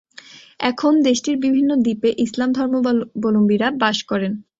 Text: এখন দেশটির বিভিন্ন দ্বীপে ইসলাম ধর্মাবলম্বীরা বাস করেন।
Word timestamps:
এখন 0.61 0.93
দেশটির 1.07 1.37
বিভিন্ন 1.45 1.71
দ্বীপে 1.83 2.09
ইসলাম 2.25 2.49
ধর্মাবলম্বীরা 2.53 3.67
বাস 3.81 3.97
করেন। 4.03 4.31